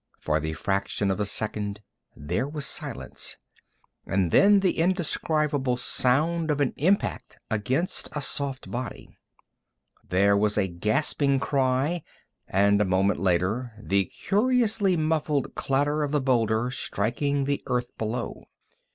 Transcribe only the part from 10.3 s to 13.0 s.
was a gasping cry, and a